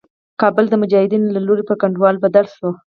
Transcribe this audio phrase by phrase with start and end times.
[0.41, 2.69] کابل د مجاهدينو له لوري په کنډوالي بدل شو.